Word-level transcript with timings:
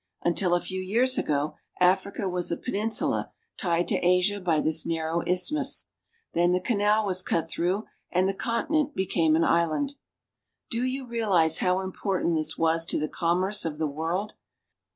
Until 0.23 0.55
a 0.55 0.59
few 0.61 0.81
years 0.81 1.19
ago, 1.19 1.57
Africa 1.79 2.27
was 2.27 2.51
a 2.51 2.57
peninsula 2.57 3.31
tied 3.55 3.87
to 3.89 4.03
Asia 4.03 4.39
by 4.41 4.59
this 4.59 4.83
narrow 4.83 5.21
isthmus. 5.27 5.89
Then 6.33 6.53
the 6.53 6.59
canal 6.59 7.05
was 7.05 7.21
cut 7.21 7.51
through, 7.51 7.83
and 8.11 8.27
the 8.27 8.33
continent 8.33 8.95
became 8.95 9.35
an 9.35 9.43
island. 9.43 9.97
Do 10.71 10.81
you 10.81 11.05
realize 11.05 11.59
how 11.59 11.81
important 11.81 12.35
this 12.35 12.57
was 12.57 12.87
to 12.87 12.99
the 12.99 13.07
commerce 13.07 13.63
of 13.63 13.77
the 13.77 13.85
world 13.85 14.33